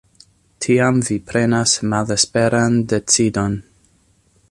[0.65, 3.63] Tiam vi prenas malesperan decidon.